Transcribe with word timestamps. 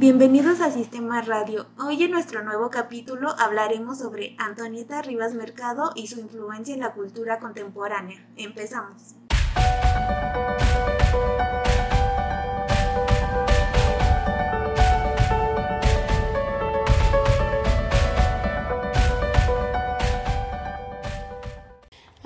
Bienvenidos 0.00 0.62
a 0.62 0.70
Sistema 0.70 1.20
Radio. 1.20 1.66
Hoy 1.78 2.02
en 2.02 2.12
nuestro 2.12 2.42
nuevo 2.42 2.70
capítulo 2.70 3.34
hablaremos 3.38 3.98
sobre 3.98 4.34
Antonieta 4.38 5.02
Rivas 5.02 5.34
Mercado 5.34 5.92
y 5.94 6.06
su 6.06 6.20
influencia 6.20 6.72
en 6.72 6.80
la 6.80 6.94
cultura 6.94 7.38
contemporánea. 7.38 8.26
Empezamos. 8.34 9.14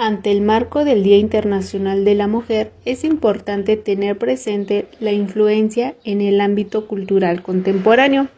Ante 0.06 0.30
el 0.30 0.42
marco 0.42 0.84
del 0.84 1.02
Día 1.02 1.16
Internacional 1.16 2.04
de 2.04 2.14
la 2.14 2.26
Mujer, 2.26 2.72
es 2.84 3.04
importante 3.04 3.78
tener 3.78 4.18
presente 4.18 4.86
la 5.00 5.12
influencia 5.12 5.94
en 6.04 6.20
el 6.20 6.42
ámbito 6.42 6.86
cultural 6.88 7.42
contemporáneo. 7.42 8.28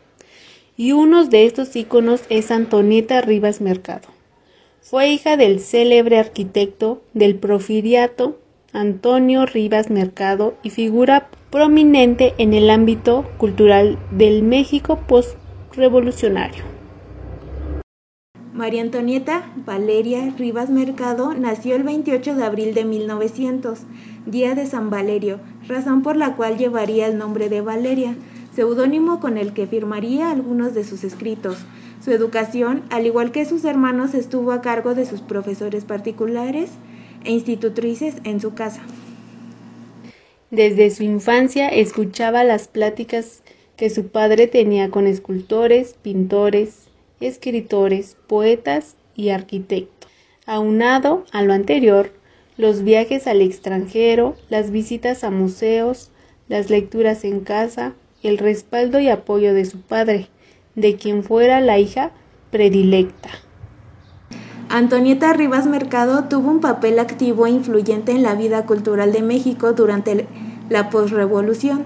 Y 0.76 0.92
uno 0.92 1.24
de 1.24 1.44
estos 1.44 1.74
íconos 1.74 2.22
es 2.28 2.52
Antonieta 2.52 3.20
Rivas 3.20 3.60
Mercado. 3.60 4.06
Fue 4.80 5.08
hija 5.08 5.36
del 5.36 5.58
célebre 5.58 6.20
arquitecto 6.20 7.02
del 7.14 7.34
Profiriato 7.34 8.38
Antonio 8.72 9.44
Rivas 9.44 9.90
Mercado 9.90 10.54
y 10.62 10.70
figura 10.70 11.30
prominente 11.50 12.34
en 12.38 12.54
el 12.54 12.70
ámbito 12.70 13.28
cultural 13.38 13.98
del 14.12 14.44
México 14.44 15.00
postrevolucionario. 15.08 16.75
María 18.56 18.80
Antonieta 18.80 19.52
Valeria 19.66 20.32
Rivas 20.38 20.70
Mercado 20.70 21.34
nació 21.34 21.76
el 21.76 21.82
28 21.82 22.36
de 22.36 22.42
abril 22.42 22.72
de 22.72 22.86
1900, 22.86 23.80
día 24.24 24.54
de 24.54 24.64
San 24.64 24.88
Valerio, 24.88 25.40
razón 25.68 26.02
por 26.02 26.16
la 26.16 26.36
cual 26.36 26.56
llevaría 26.56 27.06
el 27.06 27.18
nombre 27.18 27.50
de 27.50 27.60
Valeria, 27.60 28.16
seudónimo 28.54 29.20
con 29.20 29.36
el 29.36 29.52
que 29.52 29.66
firmaría 29.66 30.30
algunos 30.30 30.72
de 30.72 30.84
sus 30.84 31.04
escritos. 31.04 31.58
Su 32.02 32.12
educación, 32.12 32.82
al 32.88 33.04
igual 33.04 33.30
que 33.30 33.44
sus 33.44 33.62
hermanos, 33.66 34.14
estuvo 34.14 34.52
a 34.52 34.62
cargo 34.62 34.94
de 34.94 35.04
sus 35.04 35.20
profesores 35.20 35.84
particulares 35.84 36.70
e 37.24 37.32
institutrices 37.32 38.14
en 38.24 38.40
su 38.40 38.54
casa. 38.54 38.80
Desde 40.50 40.90
su 40.90 41.02
infancia 41.02 41.68
escuchaba 41.68 42.42
las 42.42 42.68
pláticas 42.68 43.42
que 43.76 43.90
su 43.90 44.08
padre 44.08 44.46
tenía 44.46 44.90
con 44.90 45.06
escultores, 45.06 45.94
pintores, 46.00 46.85
escritores, 47.20 48.16
poetas 48.26 48.96
y 49.14 49.30
arquitectos. 49.30 50.10
Aunado 50.46 51.24
a 51.32 51.42
lo 51.42 51.52
anterior, 51.52 52.12
los 52.56 52.82
viajes 52.82 53.26
al 53.26 53.42
extranjero, 53.42 54.36
las 54.48 54.70
visitas 54.70 55.24
a 55.24 55.30
museos, 55.30 56.10
las 56.48 56.70
lecturas 56.70 57.24
en 57.24 57.40
casa, 57.40 57.94
el 58.22 58.38
respaldo 58.38 59.00
y 59.00 59.08
apoyo 59.08 59.54
de 59.54 59.64
su 59.64 59.80
padre, 59.80 60.28
de 60.74 60.96
quien 60.96 61.22
fuera 61.22 61.60
la 61.60 61.78
hija 61.78 62.12
predilecta. 62.50 63.30
Antonieta 64.68 65.32
Rivas 65.32 65.66
Mercado 65.66 66.24
tuvo 66.24 66.50
un 66.50 66.60
papel 66.60 66.98
activo 66.98 67.46
e 67.46 67.50
influyente 67.50 68.12
en 68.12 68.22
la 68.22 68.34
vida 68.34 68.66
cultural 68.66 69.12
de 69.12 69.22
México 69.22 69.72
durante 69.72 70.26
la 70.68 70.90
posrevolución. 70.90 71.84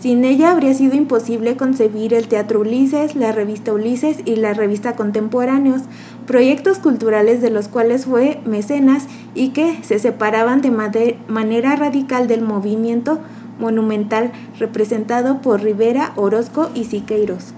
Sin 0.00 0.24
ella 0.24 0.52
habría 0.52 0.72
sido 0.72 0.96
imposible 0.96 1.58
concebir 1.58 2.14
el 2.14 2.26
Teatro 2.26 2.60
Ulises, 2.60 3.14
la 3.16 3.32
revista 3.32 3.74
Ulises 3.74 4.20
y 4.24 4.36
la 4.36 4.54
revista 4.54 4.96
Contemporáneos, 4.96 5.82
proyectos 6.26 6.78
culturales 6.78 7.42
de 7.42 7.50
los 7.50 7.68
cuales 7.68 8.06
fue 8.06 8.40
mecenas 8.46 9.06
y 9.34 9.50
que 9.50 9.78
se 9.82 9.98
separaban 9.98 10.62
de 10.62 11.18
manera 11.28 11.76
radical 11.76 12.28
del 12.28 12.40
movimiento 12.40 13.18
monumental 13.58 14.32
representado 14.58 15.42
por 15.42 15.60
Rivera, 15.60 16.14
Orozco 16.16 16.70
y 16.74 16.84
Siqueiros. 16.84 17.52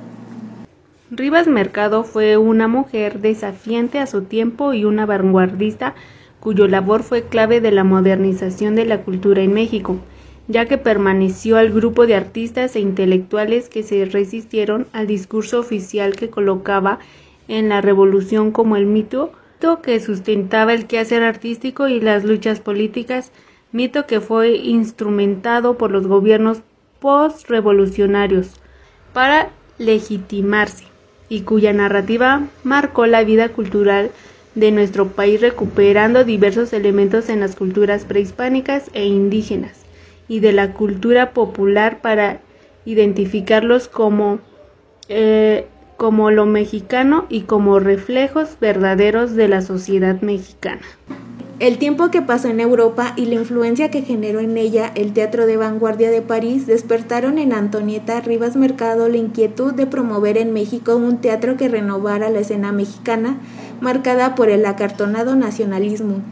Rivas 1.12 1.46
Mercado 1.46 2.02
fue 2.02 2.38
una 2.38 2.66
mujer 2.66 3.20
desafiante 3.20 4.00
a 4.00 4.08
su 4.08 4.22
tiempo 4.22 4.72
y 4.72 4.84
una 4.84 5.06
vanguardista 5.06 5.94
cuyo 6.40 6.66
labor 6.66 7.04
fue 7.04 7.22
clave 7.22 7.60
de 7.60 7.70
la 7.70 7.84
modernización 7.84 8.74
de 8.74 8.84
la 8.84 9.02
cultura 9.02 9.42
en 9.42 9.54
México 9.54 10.00
ya 10.48 10.66
que 10.66 10.78
permaneció 10.78 11.56
al 11.56 11.70
grupo 11.70 12.06
de 12.06 12.14
artistas 12.14 12.76
e 12.76 12.80
intelectuales 12.80 13.68
que 13.68 13.82
se 13.82 14.04
resistieron 14.04 14.86
al 14.92 15.06
discurso 15.06 15.60
oficial 15.60 16.16
que 16.16 16.30
colocaba 16.30 16.98
en 17.48 17.68
la 17.68 17.80
revolución 17.80 18.50
como 18.50 18.76
el 18.76 18.86
mito 18.86 19.32
que 19.82 20.00
sustentaba 20.00 20.74
el 20.74 20.86
quehacer 20.86 21.22
artístico 21.22 21.86
y 21.86 22.00
las 22.00 22.24
luchas 22.24 22.58
políticas, 22.58 23.30
mito 23.70 24.06
que 24.06 24.20
fue 24.20 24.56
instrumentado 24.56 25.78
por 25.78 25.92
los 25.92 26.08
gobiernos 26.08 26.62
postrevolucionarios 26.98 28.60
para 29.12 29.50
legitimarse 29.78 30.84
y 31.28 31.42
cuya 31.42 31.72
narrativa 31.72 32.48
marcó 32.64 33.06
la 33.06 33.22
vida 33.22 33.50
cultural 33.50 34.10
de 34.56 34.72
nuestro 34.72 35.08
país 35.08 35.40
recuperando 35.40 36.24
diversos 36.24 36.72
elementos 36.72 37.28
en 37.28 37.38
las 37.38 37.54
culturas 37.54 38.04
prehispánicas 38.04 38.90
e 38.94 39.06
indígenas 39.06 39.81
y 40.32 40.40
de 40.40 40.52
la 40.52 40.72
cultura 40.72 41.34
popular 41.34 42.00
para 42.00 42.40
identificarlos 42.86 43.86
como, 43.86 44.38
eh, 45.10 45.66
como 45.98 46.30
lo 46.30 46.46
mexicano 46.46 47.26
y 47.28 47.42
como 47.42 47.80
reflejos 47.80 48.56
verdaderos 48.58 49.34
de 49.34 49.48
la 49.48 49.60
sociedad 49.60 50.22
mexicana. 50.22 50.80
El 51.58 51.76
tiempo 51.76 52.10
que 52.10 52.22
pasó 52.22 52.48
en 52.48 52.60
Europa 52.60 53.12
y 53.14 53.26
la 53.26 53.34
influencia 53.34 53.90
que 53.90 54.00
generó 54.00 54.40
en 54.40 54.56
ella 54.56 54.90
el 54.94 55.12
teatro 55.12 55.44
de 55.44 55.58
vanguardia 55.58 56.10
de 56.10 56.22
París 56.22 56.66
despertaron 56.66 57.36
en 57.36 57.52
Antonieta 57.52 58.18
Rivas 58.22 58.56
Mercado 58.56 59.10
la 59.10 59.18
inquietud 59.18 59.74
de 59.74 59.86
promover 59.86 60.38
en 60.38 60.54
México 60.54 60.96
un 60.96 61.18
teatro 61.18 61.58
que 61.58 61.68
renovara 61.68 62.30
la 62.30 62.40
escena 62.40 62.72
mexicana 62.72 63.36
marcada 63.82 64.34
por 64.34 64.48
el 64.48 64.64
acartonado 64.64 65.36
nacionalismo. 65.36 66.22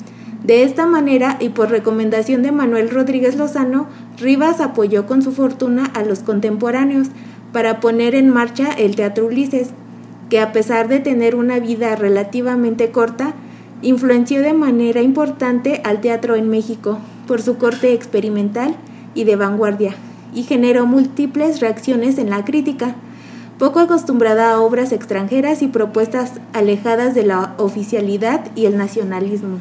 De 0.51 0.65
esta 0.65 0.85
manera 0.85 1.37
y 1.39 1.51
por 1.51 1.71
recomendación 1.71 2.43
de 2.43 2.51
Manuel 2.51 2.91
Rodríguez 2.91 3.37
Lozano, 3.37 3.87
Rivas 4.19 4.61
apoyó 4.61 5.07
con 5.07 5.23
su 5.23 5.31
fortuna 5.31 5.85
a 5.95 6.03
los 6.03 6.25
contemporáneos 6.25 7.07
para 7.53 7.79
poner 7.79 8.17
en 8.17 8.31
marcha 8.31 8.73
el 8.73 8.97
Teatro 8.97 9.27
Ulises, 9.27 9.69
que 10.29 10.41
a 10.41 10.51
pesar 10.51 10.89
de 10.89 10.99
tener 10.99 11.37
una 11.37 11.61
vida 11.61 11.95
relativamente 11.95 12.91
corta, 12.91 13.35
influenció 13.81 14.43
de 14.43 14.53
manera 14.53 15.03
importante 15.03 15.83
al 15.85 16.01
teatro 16.01 16.35
en 16.35 16.49
México 16.49 16.99
por 17.29 17.41
su 17.41 17.57
corte 17.57 17.93
experimental 17.93 18.75
y 19.15 19.23
de 19.23 19.37
vanguardia, 19.37 19.95
y 20.35 20.43
generó 20.43 20.85
múltiples 20.85 21.61
reacciones 21.61 22.19
en 22.19 22.29
la 22.29 22.45
crítica, 22.45 22.97
poco 23.61 23.79
acostumbrada 23.79 24.51
a 24.51 24.61
obras 24.61 24.91
extranjeras 24.91 25.63
y 25.63 25.69
propuestas 25.69 26.41
alejadas 26.53 27.15
de 27.15 27.23
la 27.23 27.55
oficialidad 27.57 28.47
y 28.57 28.67
el 28.67 28.77
nacionalismo. 28.77 29.61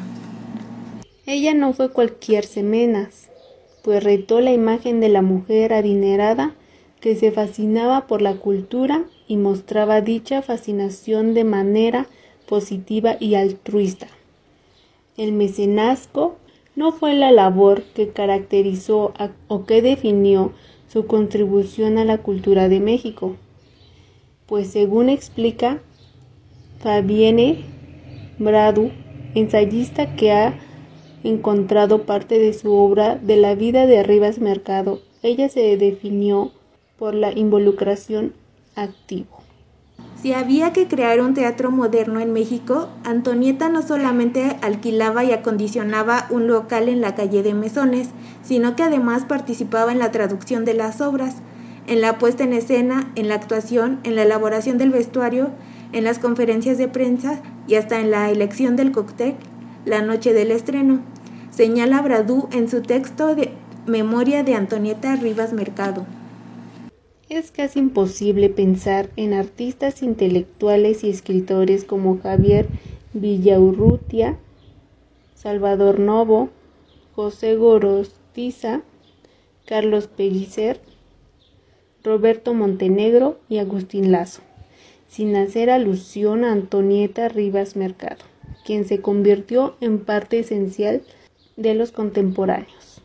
Ella 1.32 1.54
no 1.54 1.72
fue 1.72 1.92
cualquier 1.92 2.44
semenas, 2.44 3.30
pues 3.84 4.02
retó 4.02 4.40
la 4.40 4.52
imagen 4.52 4.98
de 4.98 5.08
la 5.08 5.22
mujer 5.22 5.72
adinerada 5.72 6.56
que 7.00 7.14
se 7.14 7.30
fascinaba 7.30 8.08
por 8.08 8.20
la 8.20 8.34
cultura 8.34 9.04
y 9.28 9.36
mostraba 9.36 10.00
dicha 10.00 10.42
fascinación 10.42 11.32
de 11.34 11.44
manera 11.44 12.08
positiva 12.48 13.14
y 13.20 13.36
altruista. 13.36 14.08
El 15.16 15.30
mecenazgo 15.30 16.34
no 16.74 16.90
fue 16.90 17.14
la 17.14 17.30
labor 17.30 17.84
que 17.94 18.08
caracterizó 18.08 19.14
o 19.46 19.64
que 19.66 19.82
definió 19.82 20.52
su 20.88 21.06
contribución 21.06 21.98
a 21.98 22.04
la 22.04 22.18
cultura 22.18 22.68
de 22.68 22.80
México, 22.80 23.36
pues 24.46 24.72
según 24.72 25.08
explica 25.08 25.78
Fabienne 26.80 27.66
Bradu, 28.40 28.90
ensayista 29.36 30.16
que 30.16 30.32
ha 30.32 30.58
encontrado 31.24 32.02
parte 32.02 32.38
de 32.38 32.52
su 32.52 32.72
obra 32.72 33.16
de 33.16 33.36
la 33.36 33.54
vida 33.54 33.86
de 33.86 34.02
Rivas 34.02 34.38
Mercado. 34.38 35.00
Ella 35.22 35.48
se 35.48 35.76
definió 35.76 36.52
por 36.98 37.14
la 37.14 37.32
involucración 37.32 38.32
activo. 38.74 39.40
Si 40.22 40.34
había 40.34 40.72
que 40.72 40.86
crear 40.86 41.20
un 41.20 41.32
teatro 41.32 41.70
moderno 41.70 42.20
en 42.20 42.32
México, 42.32 42.88
Antonieta 43.04 43.70
no 43.70 43.80
solamente 43.80 44.56
alquilaba 44.60 45.24
y 45.24 45.32
acondicionaba 45.32 46.26
un 46.28 46.46
local 46.46 46.90
en 46.90 47.00
la 47.00 47.14
calle 47.14 47.42
de 47.42 47.54
Mesones, 47.54 48.10
sino 48.42 48.76
que 48.76 48.82
además 48.82 49.24
participaba 49.24 49.92
en 49.92 49.98
la 49.98 50.10
traducción 50.10 50.66
de 50.66 50.74
las 50.74 51.00
obras, 51.00 51.36
en 51.86 52.02
la 52.02 52.18
puesta 52.18 52.44
en 52.44 52.52
escena, 52.52 53.10
en 53.14 53.28
la 53.28 53.34
actuación, 53.36 54.00
en 54.04 54.14
la 54.14 54.22
elaboración 54.22 54.76
del 54.76 54.90
vestuario, 54.90 55.50
en 55.92 56.04
las 56.04 56.18
conferencias 56.18 56.76
de 56.76 56.88
prensa 56.88 57.40
y 57.66 57.76
hasta 57.76 57.98
en 57.98 58.10
la 58.10 58.30
elección 58.30 58.76
del 58.76 58.92
cóctel 58.92 59.36
la 59.84 60.02
noche 60.02 60.32
del 60.32 60.50
estreno, 60.50 61.00
señala 61.50 62.02
Bradú 62.02 62.48
en 62.52 62.68
su 62.68 62.82
texto 62.82 63.34
de 63.34 63.50
Memoria 63.86 64.42
de 64.42 64.54
Antonieta 64.54 65.16
Rivas 65.16 65.52
Mercado. 65.52 66.06
Es 67.28 67.50
casi 67.50 67.78
imposible 67.78 68.48
pensar 68.48 69.08
en 69.16 69.32
artistas 69.34 70.02
intelectuales 70.02 71.04
y 71.04 71.10
escritores 71.10 71.84
como 71.84 72.18
Javier 72.18 72.68
Villaurrutia, 73.14 74.36
Salvador 75.34 76.00
Novo, 76.00 76.50
José 77.14 77.56
Gorostiza, 77.56 78.82
Carlos 79.64 80.08
Pellicer, 80.08 80.80
Roberto 82.02 82.54
Montenegro 82.54 83.38
y 83.48 83.58
Agustín 83.58 84.10
Lazo, 84.10 84.42
sin 85.08 85.36
hacer 85.36 85.70
alusión 85.70 86.44
a 86.44 86.52
Antonieta 86.52 87.28
Rivas 87.28 87.76
Mercado, 87.76 88.24
quien 88.64 88.84
se 88.84 89.00
convirtió 89.00 89.76
en 89.80 89.98
parte 89.98 90.38
esencial 90.38 91.02
de 91.56 91.74
los 91.74 91.92
contemporáneos. 91.92 93.02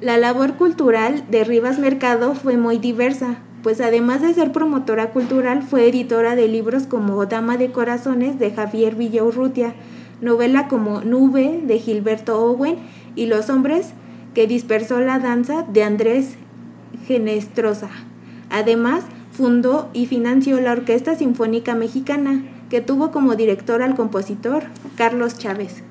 La 0.00 0.16
labor 0.18 0.54
cultural 0.54 1.24
de 1.30 1.44
Rivas 1.44 1.78
Mercado 1.78 2.34
fue 2.34 2.56
muy 2.56 2.78
diversa, 2.78 3.38
pues 3.62 3.80
además 3.80 4.20
de 4.20 4.34
ser 4.34 4.50
promotora 4.50 5.10
cultural 5.10 5.62
fue 5.62 5.88
editora 5.88 6.34
de 6.34 6.48
libros 6.48 6.88
como 6.88 7.24
Dama 7.26 7.56
de 7.56 7.70
Corazones 7.70 8.38
de 8.38 8.50
Javier 8.50 8.96
Villaurrutia, 8.96 9.74
novela 10.20 10.66
como 10.68 11.02
Nube 11.02 11.60
de 11.64 11.78
Gilberto 11.78 12.44
Owen 12.44 12.78
y 13.14 13.26
Los 13.26 13.48
hombres 13.50 13.92
que 14.34 14.46
dispersó 14.46 15.00
la 15.00 15.18
danza 15.18 15.62
de 15.62 15.84
Andrés 15.84 16.36
Genestrosa. 17.06 17.90
Además, 18.50 19.04
fundó 19.30 19.88
y 19.92 20.06
financió 20.06 20.60
la 20.60 20.72
Orquesta 20.72 21.14
Sinfónica 21.14 21.74
Mexicana, 21.74 22.44
que 22.72 22.80
tuvo 22.80 23.10
como 23.10 23.36
director 23.36 23.82
al 23.82 23.94
compositor 23.94 24.64
Carlos 24.96 25.36
Chávez. 25.36 25.84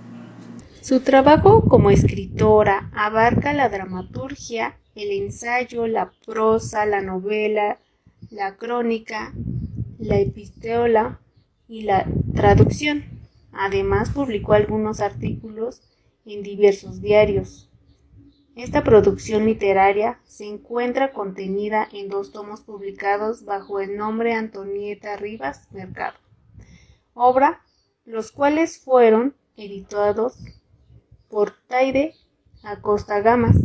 Su 0.82 1.02
trabajo 1.02 1.62
como 1.70 1.92
escritora 1.92 2.90
abarca 2.92 3.54
la 3.54 3.70
dramaturgia, 3.70 4.80
el 4.96 5.12
ensayo, 5.12 5.86
la 5.86 6.12
prosa, 6.26 6.88
la 6.88 7.04
novela, 7.04 7.78
la 8.32 8.56
crónica, 8.56 9.32
la 10.00 10.18
epistola 10.18 11.20
y 11.68 11.84
la 11.84 12.08
traducción. 12.34 13.04
Además, 13.52 14.10
publicó 14.10 14.54
algunos 14.54 15.02
artículos 15.02 15.84
en 16.26 16.42
diversos 16.42 17.00
diarios. 17.00 17.70
Esta 18.56 18.84
producción 18.84 19.46
literaria 19.46 20.20
se 20.24 20.48
encuentra 20.48 21.12
contenida 21.14 21.88
en 21.94 22.10
dos 22.10 22.32
tomos 22.32 22.62
publicados 22.62 23.46
bajo 23.46 23.80
el 23.80 23.98
nombre 23.98 24.34
Antonieta 24.34 25.16
Rivas 25.16 25.68
Mercado, 25.72 26.18
obra 27.14 27.62
los 28.06 28.32
cuales 28.32 28.80
fueron 28.80 29.36
editados 29.58 30.38
por 31.30 31.54
Taide 31.68 32.16
Acosta 32.64 33.22
Gamas 33.22 33.56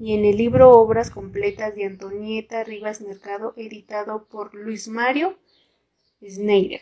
y 0.00 0.14
en 0.14 0.24
el 0.24 0.36
libro 0.36 0.70
Obras 0.72 1.10
completas 1.10 1.74
de 1.74 1.84
Antonieta 1.84 2.62
Rivas 2.64 3.00
Mercado 3.00 3.52
editado 3.56 4.26
por 4.30 4.54
Luis 4.54 4.88
Mario 4.88 5.36
Schneider. 6.22 6.80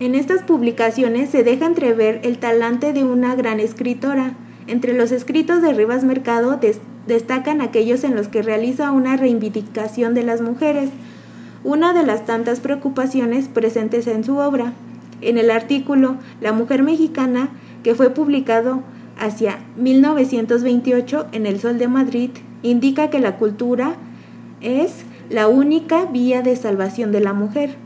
En 0.00 0.14
estas 0.14 0.42
publicaciones 0.42 1.30
se 1.30 1.42
deja 1.42 1.66
entrever 1.66 2.20
el 2.24 2.38
talante 2.38 2.92
de 2.92 3.04
una 3.04 3.34
gran 3.34 3.60
escritora. 3.60 4.36
Entre 4.66 4.92
los 4.92 5.12
escritos 5.12 5.62
de 5.62 5.72
Rivas 5.72 6.04
Mercado 6.04 6.60
destacan 7.06 7.60
aquellos 7.60 8.04
en 8.04 8.14
los 8.14 8.28
que 8.28 8.42
realiza 8.42 8.90
una 8.90 9.16
reivindicación 9.16 10.14
de 10.14 10.24
las 10.24 10.40
mujeres, 10.40 10.90
una 11.64 11.94
de 11.94 12.04
las 12.04 12.26
tantas 12.26 12.60
preocupaciones 12.60 13.48
presentes 13.48 14.06
en 14.06 14.24
su 14.24 14.38
obra. 14.38 14.72
En 15.20 15.38
el 15.38 15.50
artículo 15.50 16.16
La 16.40 16.52
mujer 16.52 16.82
mexicana, 16.82 17.50
que 17.82 17.94
fue 17.94 18.10
publicado 18.10 18.82
hacia 19.18 19.58
1928 19.76 21.26
en 21.32 21.46
El 21.46 21.58
Sol 21.58 21.78
de 21.78 21.88
Madrid, 21.88 22.30
indica 22.62 23.08
que 23.10 23.20
la 23.20 23.36
cultura 23.36 23.96
es 24.60 25.04
la 25.30 25.48
única 25.48 26.06
vía 26.06 26.42
de 26.42 26.56
salvación 26.56 27.12
de 27.12 27.20
la 27.20 27.32
mujer, 27.32 27.76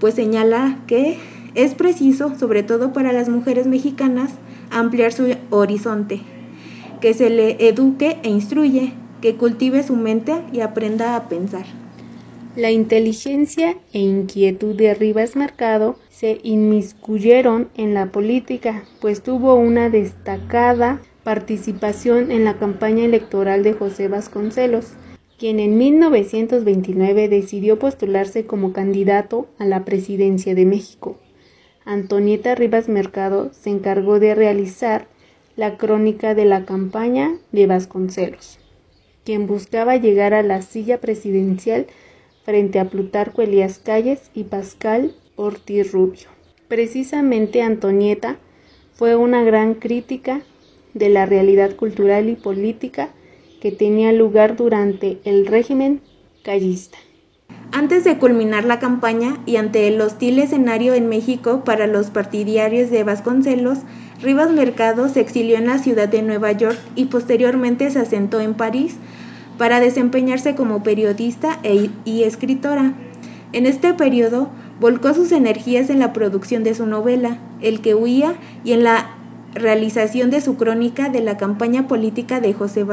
pues 0.00 0.14
señala 0.14 0.78
que 0.86 1.18
es 1.54 1.74
preciso, 1.74 2.36
sobre 2.38 2.62
todo 2.62 2.92
para 2.92 3.12
las 3.12 3.28
mujeres 3.28 3.66
mexicanas, 3.66 4.32
ampliar 4.70 5.12
su 5.12 5.34
horizonte, 5.50 6.20
que 7.00 7.14
se 7.14 7.30
le 7.30 7.68
eduque 7.68 8.18
e 8.22 8.28
instruye, 8.28 8.92
que 9.20 9.36
cultive 9.36 9.82
su 9.82 9.96
mente 9.96 10.34
y 10.52 10.60
aprenda 10.60 11.16
a 11.16 11.28
pensar. 11.28 11.64
La 12.56 12.70
inteligencia 12.70 13.76
e 13.92 13.98
inquietud 13.98 14.76
de 14.76 14.94
Rivas 14.94 15.34
Mercado 15.34 15.96
se 16.08 16.38
inmiscuyeron 16.44 17.68
en 17.76 17.94
la 17.94 18.12
política, 18.12 18.84
pues 19.00 19.24
tuvo 19.24 19.56
una 19.56 19.90
destacada 19.90 21.02
participación 21.24 22.30
en 22.30 22.44
la 22.44 22.56
campaña 22.56 23.04
electoral 23.04 23.64
de 23.64 23.72
José 23.72 24.06
Vasconcelos, 24.06 24.92
quien 25.36 25.58
en 25.58 25.76
1929 25.78 27.28
decidió 27.28 27.80
postularse 27.80 28.46
como 28.46 28.72
candidato 28.72 29.48
a 29.58 29.64
la 29.64 29.84
presidencia 29.84 30.54
de 30.54 30.64
México. 30.64 31.18
Antonieta 31.84 32.54
Rivas 32.54 32.88
Mercado 32.88 33.50
se 33.52 33.70
encargó 33.70 34.20
de 34.20 34.36
realizar 34.36 35.08
la 35.56 35.76
crónica 35.76 36.36
de 36.36 36.44
la 36.44 36.64
campaña 36.64 37.36
de 37.50 37.66
Vasconcelos, 37.66 38.60
quien 39.24 39.48
buscaba 39.48 39.96
llegar 39.96 40.34
a 40.34 40.44
la 40.44 40.62
silla 40.62 41.00
presidencial 41.00 41.88
frente 42.44 42.78
a 42.78 42.84
Plutarco 42.84 43.42
Elías 43.42 43.78
Calles 43.78 44.30
y 44.34 44.44
Pascal 44.44 45.14
Ortiz 45.36 45.92
Rubio. 45.92 46.28
Precisamente 46.68 47.62
Antonieta 47.62 48.38
fue 48.92 49.16
una 49.16 49.42
gran 49.42 49.74
crítica 49.74 50.42
de 50.92 51.08
la 51.08 51.26
realidad 51.26 51.74
cultural 51.74 52.28
y 52.28 52.36
política 52.36 53.10
que 53.60 53.72
tenía 53.72 54.12
lugar 54.12 54.56
durante 54.56 55.18
el 55.24 55.46
régimen 55.46 56.00
callista. 56.44 56.98
Antes 57.72 58.04
de 58.04 58.18
culminar 58.18 58.64
la 58.64 58.78
campaña 58.78 59.38
y 59.46 59.56
ante 59.56 59.88
el 59.88 60.00
hostil 60.00 60.38
escenario 60.38 60.94
en 60.94 61.08
México 61.08 61.64
para 61.64 61.86
los 61.86 62.10
partidarios 62.10 62.90
de 62.90 63.02
Vasconcelos, 63.02 63.78
Rivas 64.22 64.50
Mercado 64.50 65.08
se 65.08 65.20
exilió 65.20 65.56
en 65.56 65.66
la 65.66 65.78
ciudad 65.78 66.08
de 66.08 66.22
Nueva 66.22 66.52
York 66.52 66.78
y 66.94 67.06
posteriormente 67.06 67.90
se 67.90 67.98
asentó 67.98 68.40
en 68.40 68.54
París 68.54 68.96
para 69.58 69.80
desempeñarse 69.80 70.54
como 70.54 70.82
periodista 70.82 71.58
e, 71.62 71.90
y 72.04 72.24
escritora. 72.24 72.94
En 73.52 73.66
este 73.66 73.94
periodo 73.94 74.48
volcó 74.80 75.14
sus 75.14 75.32
energías 75.32 75.90
en 75.90 76.00
la 76.00 76.12
producción 76.12 76.64
de 76.64 76.74
su 76.74 76.86
novela, 76.86 77.38
El 77.60 77.80
que 77.80 77.94
huía, 77.94 78.34
y 78.64 78.72
en 78.72 78.82
la 78.82 79.16
realización 79.54 80.30
de 80.30 80.40
su 80.40 80.56
crónica 80.56 81.08
de 81.08 81.20
la 81.20 81.36
campaña 81.36 81.86
política 81.86 82.40
de 82.40 82.52
José 82.52 82.84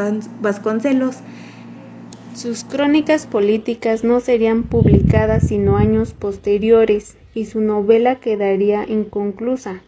Vasconcelos, 0.41 1.17
sus 2.35 2.63
crónicas 2.63 3.25
políticas 3.25 4.05
no 4.05 4.21
serían 4.21 4.63
publicadas 4.63 5.47
sino 5.47 5.75
años 5.75 6.13
posteriores 6.13 7.17
y 7.33 7.45
su 7.45 7.59
novela 7.59 8.19
quedaría 8.19 8.85
inconclusa, 8.87 9.81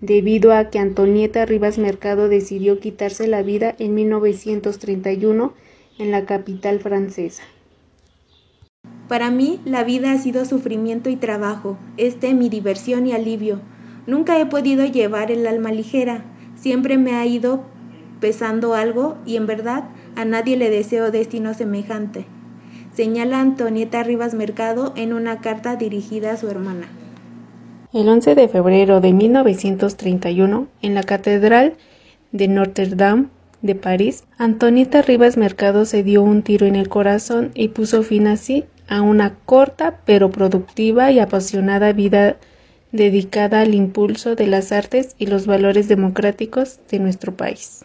debido 0.00 0.54
a 0.54 0.70
que 0.70 0.78
Antonieta 0.78 1.44
Rivas 1.44 1.76
Mercado 1.76 2.28
decidió 2.28 2.80
quitarse 2.80 3.26
la 3.26 3.42
vida 3.42 3.74
en 3.78 3.94
1931 3.94 5.52
en 5.98 6.10
la 6.10 6.24
capital 6.24 6.80
francesa. 6.80 7.42
Para 9.08 9.30
mí, 9.30 9.60
la 9.64 9.84
vida 9.84 10.12
ha 10.12 10.18
sido 10.18 10.44
sufrimiento 10.44 11.10
y 11.10 11.16
trabajo, 11.16 11.76
este 11.96 12.34
mi 12.34 12.48
diversión 12.48 13.06
y 13.06 13.12
alivio. 13.12 13.60
Nunca 14.06 14.40
he 14.40 14.46
podido 14.46 14.84
llevar 14.84 15.30
el 15.30 15.46
alma 15.46 15.70
ligera, 15.70 16.24
siempre 16.56 16.98
me 16.98 17.14
ha 17.14 17.26
ido 17.26 17.64
pesando 18.20 18.74
algo 18.74 19.18
y 19.26 19.36
en 19.36 19.46
verdad 19.46 19.84
a 20.16 20.24
nadie 20.24 20.56
le 20.56 20.70
deseo 20.70 21.10
destino 21.10 21.54
semejante, 21.54 22.24
señala 22.94 23.40
Antonieta 23.40 24.02
Rivas 24.02 24.34
Mercado 24.34 24.92
en 24.96 25.12
una 25.12 25.40
carta 25.40 25.76
dirigida 25.76 26.32
a 26.32 26.36
su 26.36 26.48
hermana. 26.48 26.86
El 27.92 28.08
11 28.08 28.34
de 28.34 28.48
febrero 28.48 29.00
de 29.00 29.12
1931, 29.12 30.66
en 30.80 30.94
la 30.94 31.02
Catedral 31.02 31.74
de 32.30 32.48
Notre 32.48 32.86
Dame 32.86 33.26
de 33.62 33.74
París, 33.74 34.24
Antonieta 34.38 35.02
Rivas 35.02 35.36
Mercado 35.36 35.84
se 35.84 36.02
dio 36.02 36.22
un 36.22 36.42
tiro 36.42 36.66
en 36.66 36.76
el 36.76 36.88
corazón 36.88 37.52
y 37.54 37.68
puso 37.68 38.02
fin 38.02 38.26
así 38.26 38.64
a 38.88 39.00
una 39.00 39.36
corta 39.46 40.00
pero 40.04 40.30
productiva 40.30 41.10
y 41.12 41.20
apasionada 41.20 41.92
vida 41.92 42.36
dedicada 42.90 43.60
al 43.60 43.74
impulso 43.74 44.34
de 44.34 44.48
las 44.48 44.72
artes 44.72 45.14
y 45.18 45.26
los 45.26 45.46
valores 45.46 45.88
democráticos 45.88 46.80
de 46.90 46.98
nuestro 46.98 47.34
país. 47.34 47.84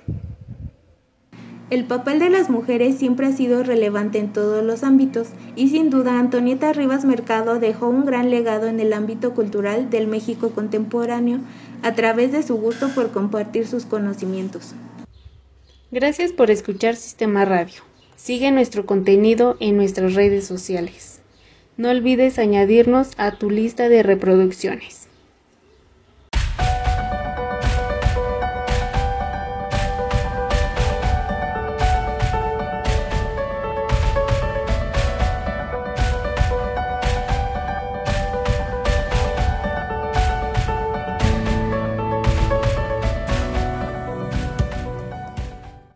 El 1.69 1.84
papel 1.84 2.19
de 2.19 2.29
las 2.29 2.50
mujeres 2.50 2.98
siempre 2.98 3.27
ha 3.27 3.34
sido 3.34 3.62
relevante 3.62 4.19
en 4.19 4.31
todos 4.31 4.63
los 4.63 4.84
ámbitos 4.84 5.27
y 5.57 5.67
sin 5.67 5.89
duda 5.89 6.17
Antonieta 6.17 6.72
Rivas 6.72 7.03
Mercado 7.03 7.60
dejó 7.60 7.88
un 7.89 8.05
gran 8.05 8.29
legado 8.29 8.67
en 8.67 8.79
el 8.79 8.93
ámbito 8.93 9.34
cultural 9.34 9.89
del 9.89 10.07
México 10.07 10.51
contemporáneo 10.51 11.39
a 11.84 11.93
través 11.93 12.31
de 12.31 12.41
su 12.41 12.55
gusto 12.55 12.88
por 12.96 13.12
compartir 13.12 13.67
sus 13.67 13.86
conocimientos. 13.86 14.75
Gracias 15.89 16.34
por 16.34 16.51
escuchar 16.51 16.98
Sistema 16.98 17.46
Radio. 17.46 17.82
Sigue 18.17 18.51
nuestro 18.51 18.86
contenido 18.86 19.56
en 19.62 19.77
nuestras 19.77 20.15
redes 20.15 20.46
sociales. 20.46 21.22
No 21.77 21.89
olvides 21.89 22.39
añadirnos 22.39 23.12
a 23.15 23.38
tu 23.38 23.50
lista 23.50 23.88
de 23.88 24.03
reproducciones. 24.03 25.07